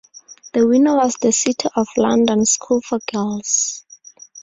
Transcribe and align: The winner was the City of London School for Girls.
The 0.53 0.67
winner 0.67 0.95
was 0.97 1.13
the 1.21 1.31
City 1.31 1.69
of 1.75 1.87
London 1.95 2.43
School 2.47 2.81
for 2.81 2.97
Girls. 3.13 3.83